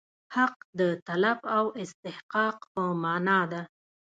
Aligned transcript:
حق 0.35 0.55
د 0.79 0.81
طلب 1.07 1.39
او 1.57 1.65
استحقاق 1.83 2.57
په 2.73 2.83
معنا 3.03 3.39
دی. 3.51 3.61